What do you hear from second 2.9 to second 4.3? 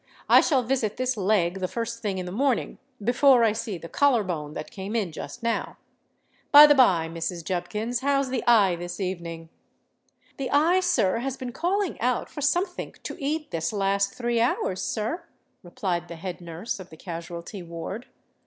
before I see the Collar